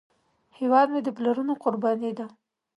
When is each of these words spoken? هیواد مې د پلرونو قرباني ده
هیواد 0.57 0.87
مې 0.93 0.99
د 1.03 1.09
پلرونو 1.17 1.53
قرباني 1.63 2.11
ده 2.17 2.25